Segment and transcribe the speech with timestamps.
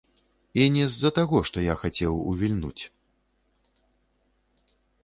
[0.61, 2.91] І не з-за таго, што я хацеў увільнуць.